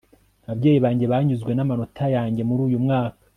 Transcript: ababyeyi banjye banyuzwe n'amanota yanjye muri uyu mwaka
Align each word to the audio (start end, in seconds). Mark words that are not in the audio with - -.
ababyeyi 0.45 0.79
banjye 0.85 1.05
banyuzwe 1.13 1.51
n'amanota 1.53 2.05
yanjye 2.15 2.41
muri 2.49 2.61
uyu 2.67 2.79
mwaka 2.85 3.19